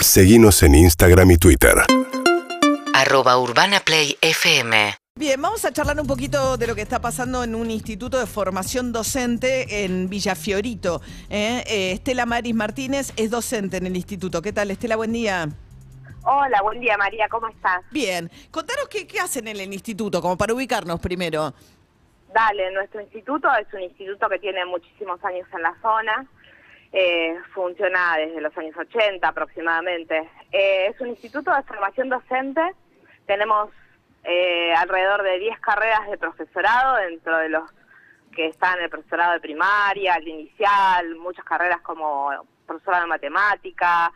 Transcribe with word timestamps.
Seguimos 0.00 0.62
en 0.62 0.76
Instagram 0.76 1.32
y 1.32 1.38
Twitter. 1.38 1.74
Arroba 2.94 3.36
Urbana 3.38 3.80
Play 3.80 4.16
FM. 4.20 4.94
Bien, 5.16 5.42
vamos 5.42 5.64
a 5.64 5.72
charlar 5.72 6.00
un 6.00 6.06
poquito 6.06 6.56
de 6.56 6.68
lo 6.68 6.76
que 6.76 6.82
está 6.82 7.00
pasando 7.00 7.42
en 7.42 7.56
un 7.56 7.68
instituto 7.70 8.18
de 8.18 8.26
formación 8.26 8.92
docente 8.92 9.84
en 9.84 10.08
Villafiorito. 10.08 11.00
¿eh? 11.28 11.64
Eh, 11.66 11.92
Estela 11.92 12.26
Maris 12.26 12.54
Martínez 12.54 13.12
es 13.16 13.30
docente 13.30 13.78
en 13.78 13.86
el 13.86 13.96
instituto. 13.96 14.40
¿Qué 14.40 14.52
tal, 14.52 14.70
Estela? 14.70 14.94
Buen 14.94 15.12
día. 15.12 15.48
Hola, 16.22 16.62
buen 16.62 16.80
día 16.80 16.96
María, 16.96 17.28
¿cómo 17.28 17.48
estás? 17.48 17.82
Bien, 17.90 18.30
contanos 18.50 18.88
qué, 18.88 19.06
qué 19.06 19.18
hacen 19.18 19.48
en 19.48 19.58
el 19.58 19.72
instituto, 19.72 20.20
como 20.20 20.36
para 20.36 20.54
ubicarnos 20.54 21.00
primero. 21.00 21.54
Dale, 22.32 22.70
nuestro 22.72 23.00
instituto 23.00 23.48
es 23.60 23.72
un 23.72 23.80
instituto 23.80 24.28
que 24.28 24.38
tiene 24.38 24.64
muchísimos 24.66 25.22
años 25.24 25.48
en 25.52 25.62
la 25.62 25.74
zona, 25.80 26.26
eh, 26.92 27.36
funciona 27.52 28.16
desde 28.16 28.40
los 28.40 28.56
años 28.56 28.76
80 28.76 29.26
aproximadamente. 29.26 30.28
Eh, 30.52 30.86
es 30.86 31.00
un 31.00 31.08
instituto 31.08 31.54
de 31.54 31.62
formación 31.64 32.08
docente, 32.08 32.62
tenemos 33.26 33.70
eh, 34.24 34.72
alrededor 34.74 35.22
de 35.22 35.38
10 35.38 35.60
carreras 35.60 36.08
de 36.10 36.18
profesorado 36.18 36.96
dentro 36.96 37.36
de 37.38 37.48
los 37.50 37.70
que 38.34 38.46
están 38.46 38.80
el 38.80 38.90
profesorado 38.90 39.32
de 39.34 39.40
primaria, 39.40 40.14
el 40.14 40.28
inicial, 40.28 41.16
muchas 41.16 41.44
carreras 41.44 41.80
como 41.80 42.30
profesorado 42.66 43.04
de 43.04 43.08
matemática, 43.08 44.12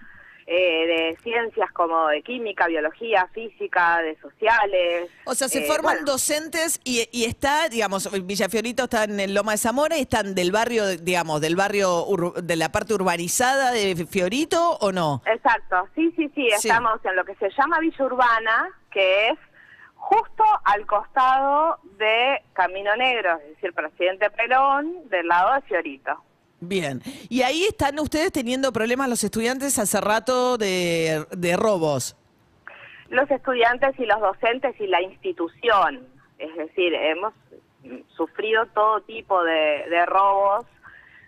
eh, 0.46 0.86
de 0.86 1.16
ciencias 1.22 1.70
como 1.72 2.08
de 2.08 2.22
química, 2.22 2.66
biología, 2.66 3.28
física, 3.32 3.98
de 4.02 4.16
sociales. 4.20 5.10
O 5.24 5.34
sea, 5.34 5.48
se 5.48 5.60
Eh, 5.60 5.66
forman 5.66 5.98
bueno, 5.98 6.12
docentes 6.12 6.80
y, 6.84 7.08
y 7.12 7.24
está, 7.24 7.68
digamos, 7.68 8.10
Villafiorito 8.26 8.84
está 8.84 9.04
en 9.04 9.20
el 9.20 9.34
Loma 9.34 9.52
de 9.52 9.58
Zamora 9.58 9.96
y 9.98 10.02
están 10.02 10.34
del 10.34 10.50
barrio, 10.52 10.86
digamos, 10.96 11.40
del 11.40 11.54
barrio, 11.56 12.06
ur- 12.06 12.34
de 12.34 12.56
la 12.56 12.70
parte 12.72 12.94
urbanizada 12.94 13.70
de 13.72 14.06
Fiorito 14.10 14.78
o 14.80 14.90
no? 14.92 15.22
Exacto, 15.26 15.88
sí, 15.94 16.12
sí, 16.16 16.28
sí, 16.34 16.48
Sí. 16.58 16.68
estamos 16.68 17.04
en 17.04 17.16
lo 17.16 17.24
que 17.24 17.34
se 17.36 17.48
llama 17.50 17.78
Villa 17.80 18.04
Urbana, 18.04 18.68
que 18.90 19.28
es 19.28 19.38
justo 19.94 20.42
al 20.64 20.84
costado 20.86 21.78
de 21.98 22.42
Camino 22.54 22.96
Negro, 22.96 23.38
es 23.44 23.50
decir, 23.54 23.72
Presidente 23.72 24.28
Perón, 24.30 25.08
del 25.08 25.28
lado 25.28 25.54
de 25.54 25.60
Fiorito. 25.62 26.20
Bien. 26.64 27.02
Y 27.28 27.42
ahí 27.42 27.64
están 27.64 27.98
ustedes 27.98 28.30
teniendo 28.30 28.72
problemas 28.72 29.08
los 29.08 29.24
estudiantes 29.24 29.80
hace 29.80 30.00
rato 30.00 30.56
de, 30.58 31.26
de 31.32 31.56
robos. 31.56 32.16
Los 33.08 33.28
estudiantes 33.32 33.98
y 33.98 34.06
los 34.06 34.20
docentes 34.20 34.80
y 34.80 34.86
la 34.86 35.02
institución, 35.02 36.06
es 36.38 36.56
decir, 36.56 36.94
hemos 36.94 37.34
sufrido 38.16 38.64
todo 38.66 39.00
tipo 39.00 39.42
de, 39.42 39.84
de 39.90 40.06
robos, 40.06 40.64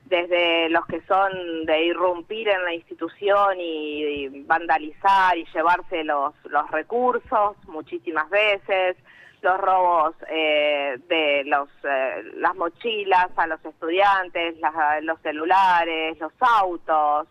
desde 0.05 0.69
los 0.69 0.85
que 0.87 1.01
son 1.03 1.65
de 1.65 1.85
irrumpir 1.87 2.49
en 2.49 2.65
la 2.65 2.75
institución 2.75 3.59
y, 3.59 4.03
y 4.05 4.43
vandalizar 4.43 5.37
y 5.39 5.47
llevarse 5.55 6.05
los, 6.05 6.35
los 6.45 6.71
recursos 6.71 7.57
muchísimas 7.67 8.29
veces, 8.31 8.97
los 9.41 9.59
robos 9.59 10.15
eh, 10.29 10.97
de 11.09 11.43
los, 11.47 11.69
eh, 11.85 12.23
las 12.37 12.55
mochilas 12.55 13.29
a 13.37 13.47
los 13.47 13.65
estudiantes, 13.65 14.59
las- 14.59 15.03
los 15.03 15.21
celulares, 15.21 16.19
los 16.19 16.33
autos, 16.41 17.27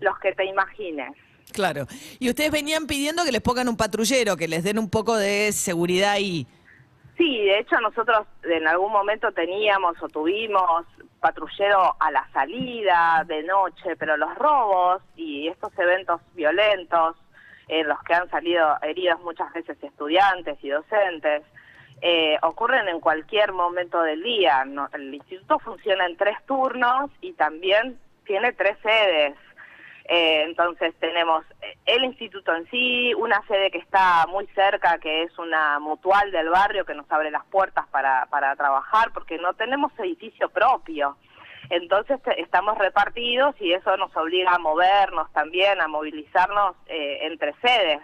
los 0.00 0.18
que 0.20 0.32
te 0.32 0.44
imagines. 0.44 1.12
Claro. 1.52 1.86
Y 2.18 2.28
ustedes 2.30 2.50
venían 2.50 2.86
pidiendo 2.86 3.24
que 3.24 3.32
les 3.32 3.42
pongan 3.42 3.68
un 3.68 3.76
patrullero, 3.76 4.36
que 4.36 4.48
les 4.48 4.64
den 4.64 4.78
un 4.78 4.88
poco 4.88 5.16
de 5.16 5.52
seguridad 5.52 6.12
ahí. 6.12 6.46
Sí, 7.18 7.38
de 7.44 7.58
hecho 7.58 7.78
nosotros 7.80 8.26
en 8.44 8.66
algún 8.66 8.90
momento 8.90 9.30
teníamos 9.32 10.00
o 10.02 10.08
tuvimos 10.08 10.86
patrullero 11.22 11.96
a 12.00 12.10
la 12.10 12.28
salida 12.32 13.24
de 13.26 13.44
noche, 13.44 13.96
pero 13.96 14.16
los 14.16 14.34
robos 14.34 15.02
y 15.16 15.46
estos 15.46 15.72
eventos 15.78 16.20
violentos 16.34 17.16
en 17.68 17.88
los 17.88 18.02
que 18.02 18.14
han 18.14 18.28
salido 18.28 18.76
heridos 18.82 19.20
muchas 19.22 19.50
veces 19.52 19.78
estudiantes 19.82 20.58
y 20.62 20.68
docentes 20.68 21.44
eh, 22.02 22.36
ocurren 22.42 22.88
en 22.88 22.98
cualquier 22.98 23.52
momento 23.52 24.02
del 24.02 24.20
día. 24.22 24.64
¿no? 24.64 24.88
El 24.92 25.14
instituto 25.14 25.60
funciona 25.60 26.06
en 26.06 26.16
tres 26.16 26.36
turnos 26.44 27.10
y 27.20 27.32
también 27.34 27.98
tiene 28.24 28.52
tres 28.52 28.76
sedes. 28.82 29.36
Eh, 30.04 30.42
entonces 30.44 30.94
tenemos 30.98 31.44
eh, 31.60 31.76
el 31.86 32.04
instituto 32.04 32.54
en 32.54 32.68
sí, 32.70 33.14
una 33.14 33.40
sede 33.46 33.70
que 33.70 33.78
está 33.78 34.26
muy 34.26 34.46
cerca, 34.48 34.98
que 34.98 35.22
es 35.22 35.38
una 35.38 35.78
mutual 35.78 36.30
del 36.32 36.48
barrio 36.48 36.84
que 36.84 36.94
nos 36.94 37.10
abre 37.10 37.30
las 37.30 37.44
puertas 37.46 37.86
para, 37.88 38.26
para 38.26 38.56
trabajar, 38.56 39.12
porque 39.14 39.38
no 39.38 39.54
tenemos 39.54 39.92
edificio 39.98 40.48
propio. 40.48 41.16
Entonces 41.70 42.20
estamos 42.36 42.76
repartidos 42.78 43.54
y 43.60 43.72
eso 43.72 43.96
nos 43.96 44.14
obliga 44.16 44.54
a 44.54 44.58
movernos 44.58 45.32
también, 45.32 45.80
a 45.80 45.88
movilizarnos 45.88 46.76
eh, 46.86 47.20
entre 47.22 47.54
sedes. 47.62 48.00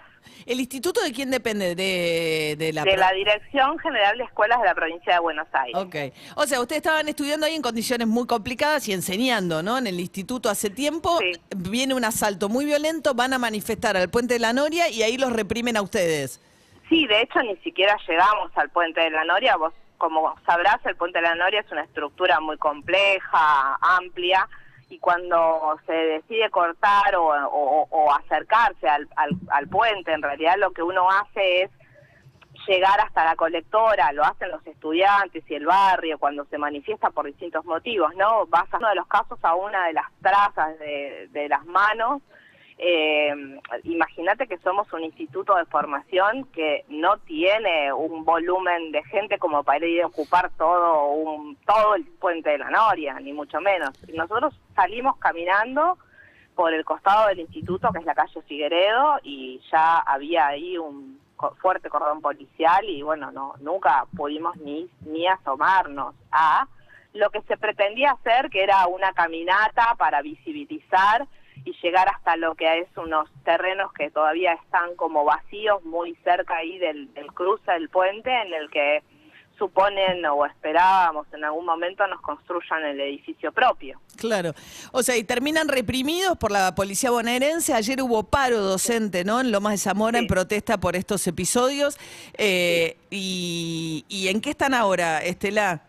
¿El 0.47 0.61
instituto 0.61 1.03
de 1.03 1.13
quién 1.13 1.31
depende? 1.31 1.75
De, 1.75 2.57
de 2.59 2.73
la... 2.73 2.85
De 2.85 2.97
la 2.97 3.13
Dirección 3.13 3.79
General 3.79 4.17
de 4.17 4.25
Escuelas 4.25 4.61
de 4.61 4.67
la 4.67 4.75
Provincia 4.75 5.13
de 5.15 5.19
Buenos 5.19 5.47
Aires. 5.53 5.77
Ok. 5.77 5.97
O 6.37 6.47
sea, 6.47 6.61
ustedes 6.61 6.79
estaban 6.79 7.09
estudiando 7.09 7.47
ahí 7.47 7.55
en 7.55 7.63
condiciones 7.63 8.07
muy 8.07 8.27
complicadas 8.27 8.89
y 8.89 8.93
enseñando, 8.93 9.63
¿no? 9.63 9.77
En 9.79 9.87
el 9.87 10.01
instituto 10.01 10.49
hace 10.49 10.71
tiempo. 10.71 11.19
Sí. 11.19 11.33
Viene 11.57 11.95
un 11.95 12.05
asalto 12.05 12.49
muy 12.49 12.65
violento, 12.65 13.15
van 13.15 13.33
a 13.33 13.39
manifestar 13.39 13.97
al 13.97 14.09
puente 14.09 14.35
de 14.35 14.41
la 14.41 14.53
Noria 14.53 14.89
y 14.89 15.03
ahí 15.03 15.19
los 15.19 15.33
reprimen 15.33 15.77
a 15.77 15.83
ustedes. 15.83 16.41
Sí, 16.89 17.07
de 17.07 17.21
hecho 17.23 17.43
ni 17.43 17.57
siquiera 17.59 17.99
llegamos 18.09 18.51
al 18.55 18.71
puente 18.71 19.01
de 19.01 19.11
la 19.11 19.25
Noria. 19.25 19.57
Vos, 19.57 19.75
como 19.99 20.35
sabrás, 20.47 20.79
el 20.87 20.97
puente 20.97 21.19
de 21.19 21.23
la 21.23 21.35
Noria 21.35 21.61
es 21.61 21.71
una 21.71 21.83
estructura 21.83 22.41
muy 22.41 22.57
compleja, 22.57 23.77
amplia, 23.83 24.49
y 24.89 24.99
cuando 24.99 25.79
se 25.87 25.93
decide 25.93 26.51
cortar 26.51 27.15
o, 27.17 28.13
acercarse 28.15 28.89
al, 28.89 29.09
al- 29.17 29.37
al 29.51 29.69
puente, 29.69 30.13
en 30.13 30.23
realidad 30.23 30.55
lo 30.59 30.71
que 30.73 30.83
uno 30.83 31.11
hace 31.11 31.63
es 31.63 31.71
llegar 32.67 33.01
hasta 33.01 33.25
la 33.25 33.37
colectora, 33.37 34.13
lo 34.13 34.25
hacen 34.25 34.51
los 34.51 34.67
estudiantes 34.67 35.43
y 35.51 35.55
el 35.55 35.67
barrio 35.67 36.19
cuando 36.19 36.45
se 36.47 36.59
manifiesta 36.59 37.11
por 37.11 37.27
distintos 37.27 37.65
motivos, 37.65 38.15
¿no? 38.17 38.47
Vas 38.47 38.73
a 38.73 38.79
uno 38.79 38.89
de 38.89 38.95
los 38.97 39.07
casos 39.07 39.39
a 39.43 39.55
una 39.55 39.87
de 39.87 39.93
las 39.95 40.07
trazas 40.23 40.79
de 40.79 41.47
las 41.49 41.65
manos. 41.67 42.23
Eh, 42.79 43.59
Imagínate 43.85 44.47
que 44.47 44.59
somos 44.59 44.93
un 44.93 45.05
instituto 45.05 45.55
de 45.55 45.65
formación 45.67 46.45
que 46.53 46.85
no 46.89 47.19
tiene 47.19 47.93
un 47.93 48.25
volumen 48.25 48.93
de 48.93 49.03
gente 49.05 49.39
como 49.39 49.63
para 49.63 49.87
ir 49.87 50.03
a 50.03 50.07
ocupar 50.07 50.51
todo 50.57 51.07
un 51.09 51.57
todo 51.67 51.95
el 51.95 52.05
puente 52.05 52.51
de 52.51 52.59
la 52.59 52.71
Noria, 52.71 53.19
ni 53.21 53.33
mucho 53.33 53.61
menos. 53.61 53.91
Nosotros 54.15 54.55
salimos 54.75 55.17
caminando 55.19 55.99
por 56.55 56.73
el 56.73 56.85
costado 56.85 57.29
del 57.29 57.41
instituto, 57.41 57.91
que 57.93 57.99
es 58.01 58.05
la 58.05 58.15
calle 58.15 58.43
Figueredo, 58.43 59.19
y 59.23 59.61
ya 59.71 59.99
había 59.99 60.49
ahí 60.49 60.77
un 60.77 61.21
fuerte 61.61 61.89
cordón 61.89 62.21
policial 62.21 62.85
y 62.89 63.03
bueno, 63.03 63.31
no 63.31 63.55
nunca 63.61 64.07
pudimos 64.17 64.57
ni, 64.57 64.89
ni 65.03 65.27
asomarnos 65.29 66.15
a 66.33 66.67
lo 67.15 67.31
que 67.31 67.43
se 67.43 67.57
pretendía 67.57 68.11
hacer, 68.13 68.51
que 68.51 68.63
era 68.63 68.87
una 68.89 69.13
caminata 69.13 69.95
para 69.99 70.21
visibilizar 70.21 71.27
y 71.65 71.73
llegar 71.83 72.09
hasta 72.09 72.37
lo 72.37 72.55
que 72.55 72.81
es 72.81 72.89
unos 72.97 73.29
terrenos 73.45 73.93
que 73.93 74.11
todavía 74.11 74.53
están 74.55 74.95
como 74.97 75.25
vacíos, 75.25 75.83
muy 75.85 76.15
cerca 76.25 76.57
ahí 76.57 76.79
del, 76.79 77.13
del 77.15 77.27
cruce 77.33 77.71
del 77.73 77.89
puente, 77.89 78.31
en 78.31 78.53
el 78.55 78.71
que 78.71 79.03
suponen 79.59 80.25
o 80.27 80.47
esperábamos 80.47 81.27
en 81.33 81.43
algún 81.43 81.67
momento 81.67 82.07
nos 82.07 82.21
construyan 82.21 82.85
el 82.85 83.01
edificio 83.01 83.51
propio. 83.51 84.01
Claro. 84.17 84.53
O 84.93 85.03
sea, 85.03 85.17
y 85.17 85.25
terminan 85.25 85.67
reprimidos 85.67 86.39
por 86.39 86.53
la 86.53 86.77
policía 86.77 87.11
bonaerense. 87.11 87.75
Ayer 87.75 88.01
hubo 88.01 88.23
paro 88.23 88.59
docente, 88.61 89.25
¿no? 89.25 89.41
En 89.41 89.51
Lomas 89.51 89.73
de 89.73 89.79
Zamora 89.79 90.19
Sí. 90.19 90.23
en 90.25 90.29
protesta 90.29 90.79
por 90.79 90.95
estos 90.95 91.27
episodios. 91.27 91.99
Eh, 92.35 92.99
y, 93.11 94.05
¿Y 94.09 94.29
en 94.29 94.41
qué 94.41 94.51
están 94.51 94.75
ahora, 94.75 95.19
Estela? 95.25 95.83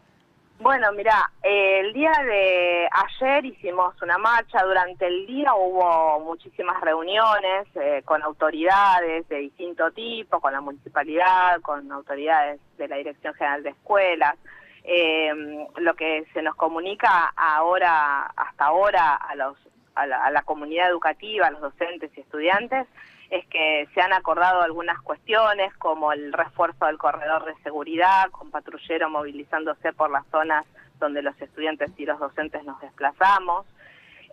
Bueno, 0.61 0.91
mira, 0.91 1.31
eh, 1.41 1.79
el 1.79 1.93
día 1.93 2.11
de 2.11 2.89
ayer 2.91 3.45
hicimos 3.45 3.95
una 4.01 4.17
marcha, 4.17 4.61
durante 4.63 5.07
el 5.07 5.25
día 5.25 5.53
hubo 5.55 6.19
muchísimas 6.19 6.81
reuniones 6.81 7.65
eh, 7.75 8.01
con 8.03 8.21
autoridades 8.21 9.25
de 9.29 9.37
distinto 9.37 9.89
tipo, 9.91 10.41
con 10.41 10.51
la 10.51 10.59
municipalidad, 10.59 11.61
con 11.61 11.89
autoridades 11.89 12.59
de 12.77 12.89
la 12.89 12.97
Dirección 12.97 13.33
General 13.35 13.63
de 13.63 13.69
Escuelas. 13.69 14.35
Eh, 14.83 15.65
lo 15.77 15.93
que 15.93 16.25
se 16.33 16.41
nos 16.41 16.55
comunica 16.55 17.31
ahora, 17.37 18.25
hasta 18.35 18.65
ahora, 18.65 19.15
a, 19.15 19.35
los, 19.35 19.57
a, 19.95 20.07
la, 20.07 20.25
a 20.25 20.29
la 20.29 20.41
comunidad 20.41 20.89
educativa, 20.89 21.47
a 21.47 21.51
los 21.51 21.61
docentes 21.61 22.11
y 22.17 22.19
estudiantes, 22.19 22.85
es 23.29 23.45
que 23.47 23.87
se 23.93 24.01
han 24.01 24.13
acordado 24.13 24.61
algunas 24.61 24.99
cuestiones 25.01 25.75
como 25.77 26.11
el 26.11 26.33
refuerzo 26.33 26.85
del 26.85 26.97
corredor 26.97 27.45
de 27.45 27.55
seguridad, 27.61 28.29
con 28.31 28.49
patrullero 28.49 29.09
movilizándose 29.09 29.93
por 29.93 30.09
las 30.09 30.25
zonas 30.27 30.65
donde 30.99 31.21
los 31.21 31.39
estudiantes 31.41 31.91
y 31.97 32.05
los 32.05 32.19
docentes 32.19 32.63
nos 32.65 32.79
desplazamos, 32.81 33.65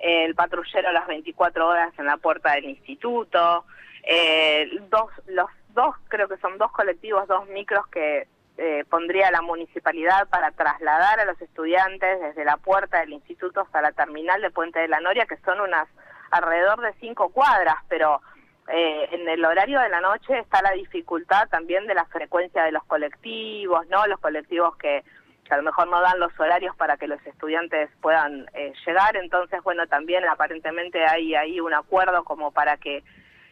el 0.00 0.34
patrullero 0.34 0.92
las 0.92 1.06
24 1.06 1.68
horas 1.68 1.92
en 1.98 2.06
la 2.06 2.16
puerta 2.16 2.52
del 2.52 2.64
instituto, 2.66 3.64
eh, 4.02 4.68
dos, 4.90 5.10
los 5.26 5.50
dos, 5.74 5.94
creo 6.08 6.28
que 6.28 6.36
son 6.38 6.58
dos 6.58 6.72
colectivos, 6.72 7.28
dos 7.28 7.48
micros 7.48 7.86
que 7.88 8.26
eh, 8.58 8.84
pondría 8.88 9.30
la 9.30 9.42
municipalidad 9.42 10.28
para 10.28 10.50
trasladar 10.50 11.20
a 11.20 11.24
los 11.26 11.40
estudiantes 11.42 12.20
desde 12.20 12.44
la 12.44 12.56
puerta 12.56 13.00
del 13.00 13.12
instituto 13.12 13.60
hasta 13.60 13.82
la 13.82 13.92
terminal 13.92 14.40
de 14.40 14.50
Puente 14.50 14.78
de 14.78 14.88
la 14.88 15.00
Noria, 15.00 15.26
que 15.26 15.36
son 15.38 15.60
unas 15.60 15.86
alrededor 16.30 16.80
de 16.80 16.94
cinco 16.94 17.28
cuadras, 17.28 17.76
pero 17.88 18.20
eh, 18.68 19.08
en 19.12 19.28
el 19.28 19.44
horario 19.44 19.80
de 19.80 19.88
la 19.88 20.00
noche 20.00 20.38
está 20.38 20.60
la 20.60 20.72
dificultad 20.72 21.48
también 21.48 21.86
de 21.86 21.94
la 21.94 22.04
frecuencia 22.06 22.64
de 22.64 22.72
los 22.72 22.84
colectivos, 22.84 23.86
¿no? 23.88 24.06
Los 24.06 24.18
colectivos 24.20 24.76
que, 24.76 25.04
a 25.48 25.56
lo 25.56 25.62
mejor 25.62 25.88
no 25.88 26.00
dan 26.00 26.18
los 26.18 26.32
horarios 26.38 26.74
para 26.76 26.96
que 26.96 27.06
los 27.06 27.24
estudiantes 27.24 27.90
puedan 28.00 28.46
eh, 28.54 28.72
llegar, 28.84 29.16
entonces, 29.16 29.62
bueno, 29.62 29.86
también 29.86 30.24
aparentemente 30.28 31.04
hay 31.04 31.34
ahí 31.36 31.60
un 31.60 31.74
acuerdo 31.74 32.24
como 32.24 32.50
para 32.50 32.76
que 32.76 33.04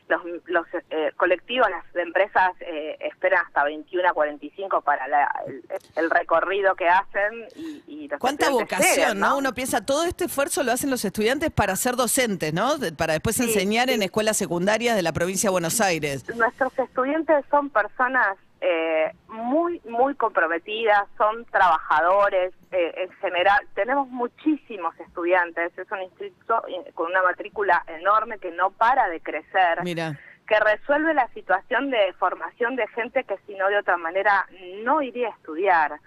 los, 0.08 0.20
los 0.46 0.66
eh, 0.90 1.10
colectivos, 1.16 1.68
las 1.70 1.84
empresas 1.96 2.50
eh, 2.60 2.96
esperan 3.00 3.44
hasta 3.46 3.64
21 3.64 4.08
a 4.08 4.12
45 4.12 4.82
para 4.82 5.08
la- 5.08 5.32
el, 5.46 5.62
el 5.96 6.10
recorrido 6.10 6.74
que 6.74 6.88
hacen 6.88 7.46
y, 7.56 7.82
y 7.86 8.08
los 8.08 8.18
Cuánta 8.20 8.50
vocación, 8.50 9.18
¿no? 9.18 9.38
Uno 9.38 9.54
piensa, 9.54 9.84
todo 9.84 10.04
este 10.04 10.24
esfuerzo 10.26 10.62
lo 10.62 10.72
hacen 10.72 10.90
los 10.90 11.04
estudiantes 11.04 11.50
para 11.50 11.74
ser 11.76 11.96
docentes, 11.96 12.52
¿no? 12.52 12.76
De- 12.78 12.92
Para 12.92 13.14
después 13.14 13.36
Sí, 13.36 13.44
enseñar 13.44 13.90
en 13.90 14.02
escuelas 14.02 14.36
secundarias 14.36 14.94
de 14.96 15.02
la 15.02 15.12
provincia 15.12 15.48
de 15.48 15.52
Buenos 15.52 15.80
Aires. 15.80 16.24
Nuestros 16.36 16.78
estudiantes 16.78 17.44
son 17.50 17.70
personas 17.70 18.36
eh, 18.66 19.12
muy, 19.28 19.78
muy 19.84 20.14
comprometidas, 20.14 21.06
son 21.18 21.44
trabajadores. 21.46 22.54
eh, 22.72 22.94
en 22.96 23.10
general, 23.20 23.60
tenemos 23.74 24.08
muchísimos 24.08 24.98
estudiantes. 25.00 25.76
Es 25.76 25.90
un 25.92 26.00
instituto 26.00 26.66
eh, 26.66 26.90
con 26.94 27.10
una 27.10 27.22
matrícula 27.22 27.84
enorme 27.86 28.38
que 28.38 28.50
no 28.52 28.70
para 28.70 29.08
de 29.10 29.20
crecer. 29.20 29.82
Mira. 29.84 30.18
que 30.46 30.60
resuelve 30.60 31.14
la 31.14 31.28
situación 31.28 31.90
de 31.90 32.12
formación 32.18 32.76
de 32.76 32.86
gente 32.88 33.24
que 33.24 33.36
si 33.46 33.54
no 33.54 33.68
de 33.68 33.78
otra 33.78 33.96
manera 33.96 34.46
no 34.82 35.02
iría 35.02 35.28
a 35.28 35.36
estudiar. 35.36 36.00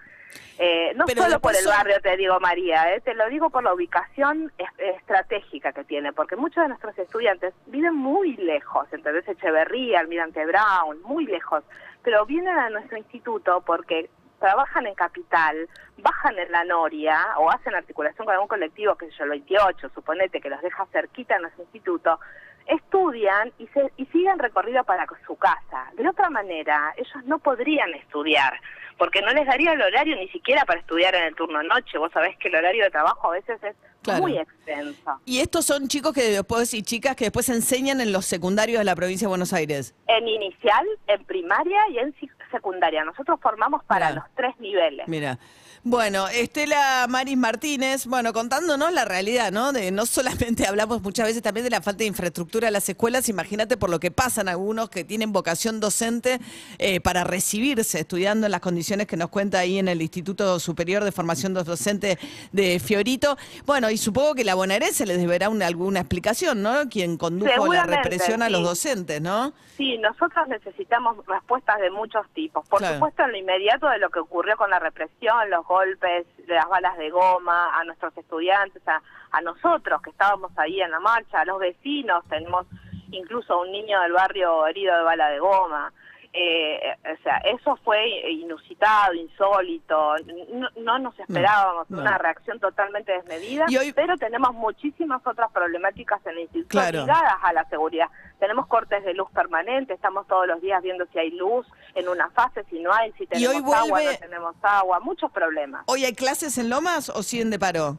Eh, 0.58 0.92
no 0.96 1.04
Pero 1.06 1.22
solo 1.22 1.40
por 1.40 1.54
el 1.54 1.64
barrio, 1.66 2.00
te 2.02 2.16
digo 2.16 2.40
María, 2.40 2.94
eh, 2.94 3.00
te 3.00 3.14
lo 3.14 3.28
digo 3.28 3.48
por 3.50 3.62
la 3.62 3.72
ubicación 3.72 4.52
es- 4.58 4.96
estratégica 4.96 5.72
que 5.72 5.84
tiene, 5.84 6.12
porque 6.12 6.34
muchos 6.36 6.62
de 6.62 6.68
nuestros 6.68 6.98
estudiantes 6.98 7.54
viven 7.66 7.94
muy 7.94 8.36
lejos, 8.36 8.88
entonces 8.92 9.26
Echeverría, 9.28 10.00
Almirante 10.00 10.44
Brown, 10.46 11.00
muy 11.02 11.26
lejos, 11.26 11.62
pero 12.02 12.26
vienen 12.26 12.58
a 12.58 12.70
nuestro 12.70 12.98
instituto 12.98 13.62
porque 13.64 14.10
trabajan 14.40 14.86
en 14.86 14.94
Capital, 14.94 15.68
bajan 15.98 16.38
en 16.38 16.50
la 16.50 16.64
Noria 16.64 17.24
o 17.38 17.50
hacen 17.50 17.74
articulación 17.74 18.24
con 18.24 18.32
algún 18.34 18.48
colectivo, 18.48 18.96
que 18.96 19.06
es 19.06 19.16
yo, 19.16 19.24
el 19.24 19.30
28, 19.30 19.90
suponete 19.94 20.40
que 20.40 20.50
los 20.50 20.60
deja 20.60 20.86
cerquita 20.86 21.36
en 21.36 21.42
nuestro 21.42 21.62
instituto, 21.64 22.18
estudian 22.66 23.52
y, 23.58 23.66
se, 23.68 23.92
y 23.96 24.06
siguen 24.06 24.38
recorrido 24.38 24.84
para 24.84 25.06
su 25.26 25.36
casa. 25.36 25.90
De 25.94 26.06
otra 26.08 26.30
manera, 26.30 26.92
ellos 26.96 27.24
no 27.24 27.38
podrían 27.38 27.92
estudiar, 27.94 28.60
porque 28.98 29.22
no 29.22 29.32
les 29.32 29.46
daría 29.46 29.72
el 29.72 29.80
horario 29.80 30.16
ni 30.16 30.28
siquiera 30.28 30.64
para 30.64 30.80
estudiar 30.80 31.14
en 31.14 31.24
el 31.24 31.34
turno 31.34 31.62
noche. 31.62 31.98
Vos 31.98 32.10
sabés 32.12 32.36
que 32.38 32.48
el 32.48 32.56
horario 32.56 32.84
de 32.84 32.90
trabajo 32.90 33.28
a 33.28 33.34
veces 33.34 33.62
es 33.62 33.76
Claro. 34.02 34.22
muy 34.22 34.38
extenso. 34.38 35.20
Y 35.24 35.40
estos 35.40 35.64
son 35.66 35.88
chicos 35.88 36.12
que 36.14 36.22
después 36.30 36.72
y 36.72 36.82
chicas 36.82 37.14
que 37.16 37.24
después 37.26 37.48
enseñan 37.48 38.00
en 38.00 38.12
los 38.12 38.26
secundarios 38.26 38.78
de 38.78 38.84
la 38.84 38.94
provincia 38.96 39.26
de 39.26 39.30
Buenos 39.30 39.52
Aires. 39.52 39.94
En 40.06 40.26
inicial, 40.28 40.86
en 41.08 41.24
primaria 41.24 41.80
y 41.90 41.98
en 41.98 42.14
secundaria. 42.50 43.04
Nosotros 43.04 43.38
formamos 43.42 43.84
para 43.84 44.10
Mirá. 44.10 44.20
los 44.20 44.34
tres 44.34 44.54
niveles. 44.60 45.06
Mira. 45.08 45.38
Bueno, 45.84 46.28
Estela 46.28 47.06
Maris 47.08 47.36
Martínez, 47.36 48.06
bueno, 48.06 48.32
contándonos 48.32 48.92
la 48.92 49.04
realidad, 49.04 49.52
¿no? 49.52 49.72
De 49.72 49.90
no 49.90 50.06
solamente 50.06 50.66
hablamos 50.68 51.02
muchas 51.02 51.26
veces 51.26 51.42
también 51.42 51.64
de 51.64 51.70
la 51.70 51.80
falta 51.80 51.98
de 51.98 52.06
infraestructura 52.06 52.66
de 52.66 52.72
las 52.72 52.88
escuelas, 52.88 53.28
imagínate 53.28 53.76
por 53.76 53.88
lo 53.88 54.00
que 54.00 54.10
pasan 54.10 54.48
algunos 54.48 54.90
que 54.90 55.04
tienen 55.04 55.32
vocación 55.32 55.80
docente 55.80 56.40
eh, 56.78 57.00
para 57.00 57.24
recibirse 57.24 58.00
estudiando 58.00 58.46
en 58.46 58.52
las 58.52 58.60
condiciones 58.60 59.06
que 59.06 59.16
nos 59.16 59.28
cuenta 59.28 59.60
ahí 59.60 59.78
en 59.78 59.88
el 59.88 60.02
Instituto 60.02 60.58
Superior 60.58 61.04
de 61.04 61.12
Formación 61.12 61.54
Docente 61.54 62.18
de 62.52 62.80
Fiorito. 62.80 63.36
Bueno, 63.64 63.88
y 63.90 63.96
supongo 63.98 64.34
que 64.34 64.44
la 64.44 64.54
bonaerense 64.56 65.06
les 65.06 65.18
deberá 65.18 65.48
una, 65.48 65.66
alguna 65.66 66.00
explicación, 66.00 66.62
¿no? 66.62 66.88
Quien 66.88 67.16
condujo 67.16 67.72
la 67.72 67.84
represión 67.84 68.42
a 68.42 68.48
los 68.48 68.62
docentes, 68.62 69.20
¿no? 69.20 69.52
Sí, 69.76 69.96
nosotros 69.98 70.48
necesitamos 70.48 71.24
respuestas 71.26 71.78
de 71.80 71.90
muchos 71.92 72.26
tipos. 72.34 72.66
Por 72.68 72.80
Claro. 72.80 72.96
supuesto, 72.96 73.22
en 73.22 73.30
lo 73.30 73.38
inmediato 73.38 73.88
de 73.88 73.98
lo 73.98 74.10
que 74.10 74.18
ocurrió 74.18 74.56
con 74.56 74.70
la 74.70 74.80
represión, 74.80 75.48
los 75.50 75.64
golpes, 75.68 76.26
las 76.46 76.68
balas 76.68 76.96
de 76.96 77.10
goma, 77.10 77.78
a 77.78 77.84
nuestros 77.84 78.16
estudiantes, 78.16 78.82
a, 78.88 79.00
a 79.30 79.40
nosotros 79.42 80.02
que 80.02 80.10
estábamos 80.10 80.50
ahí 80.56 80.80
en 80.80 80.90
la 80.90 80.98
marcha, 80.98 81.42
a 81.42 81.44
los 81.44 81.60
vecinos, 81.60 82.24
tenemos 82.28 82.66
incluso 83.12 83.60
un 83.60 83.70
niño 83.70 84.00
del 84.00 84.12
barrio 84.12 84.66
herido 84.66 84.96
de 84.96 85.02
bala 85.04 85.28
de 85.28 85.38
goma. 85.38 85.92
Eh, 86.40 86.94
o 87.02 87.22
sea, 87.24 87.38
eso 87.38 87.74
fue 87.82 88.30
inusitado, 88.30 89.12
insólito, 89.14 90.14
no, 90.52 90.68
no 90.76 90.98
nos 91.00 91.18
esperábamos 91.18 91.90
no. 91.90 91.98
una 92.00 92.16
reacción 92.16 92.60
totalmente 92.60 93.10
desmedida, 93.10 93.66
hoy- 93.66 93.92
pero 93.92 94.16
tenemos 94.16 94.54
muchísimas 94.54 95.20
otras 95.26 95.50
problemáticas 95.50 96.24
en 96.26 96.32
el 96.34 96.38
instituto 96.42 96.68
Claro. 96.68 97.00
ligadas 97.00 97.34
a 97.42 97.52
la 97.52 97.64
seguridad. 97.68 98.06
Tenemos 98.38 98.68
cortes 98.68 99.02
de 99.04 99.14
luz 99.14 99.28
permanente, 99.32 99.94
estamos 99.94 100.28
todos 100.28 100.46
los 100.46 100.60
días 100.60 100.80
viendo 100.80 101.06
si 101.12 101.18
hay 101.18 101.30
luz 101.32 101.66
en 101.96 102.08
una 102.08 102.30
fase, 102.30 102.62
si 102.70 102.78
no 102.78 102.92
hay, 102.92 103.10
si 103.14 103.26
tenemos 103.26 103.74
agua, 103.74 104.00
no 104.00 104.18
tenemos 104.20 104.54
agua, 104.62 105.00
muchos 105.00 105.32
problemas. 105.32 105.82
¿Hoy 105.86 106.04
hay 106.04 106.12
clases 106.14 106.56
en 106.58 106.70
Lomas 106.70 107.08
o 107.08 107.24
siguen 107.24 107.50
de 107.50 107.58
paro? 107.58 107.98